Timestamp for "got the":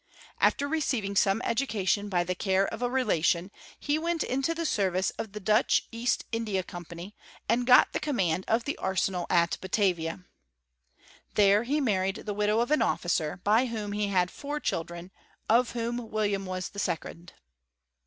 7.67-7.99